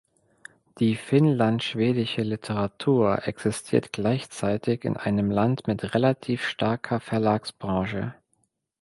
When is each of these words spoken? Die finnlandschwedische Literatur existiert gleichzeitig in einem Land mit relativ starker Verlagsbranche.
Die 0.79 0.95
finnlandschwedische 0.95 2.23
Literatur 2.23 3.27
existiert 3.27 3.93
gleichzeitig 3.93 4.83
in 4.83 4.97
einem 4.97 5.29
Land 5.29 5.67
mit 5.67 5.93
relativ 5.93 6.43
starker 6.43 6.99
Verlagsbranche. 6.99 8.15